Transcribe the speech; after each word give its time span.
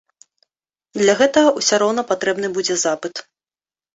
Для 1.01 1.13
гэтага 1.19 1.49
ўсё 1.59 1.75
роўна 1.83 2.01
патрэбны 2.11 2.47
будзе 2.57 2.79
запыт. 2.87 3.15